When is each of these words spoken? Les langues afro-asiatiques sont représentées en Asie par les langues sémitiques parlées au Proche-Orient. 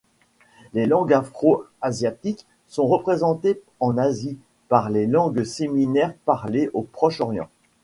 Les 0.73 0.87
langues 0.87 1.13
afro-asiatiques 1.13 2.47
sont 2.65 2.87
représentées 2.87 3.61
en 3.79 3.99
Asie 3.99 4.39
par 4.67 4.89
les 4.89 5.05
langues 5.05 5.43
sémitiques 5.43 6.17
parlées 6.25 6.71
au 6.73 6.81
Proche-Orient. 6.81 7.49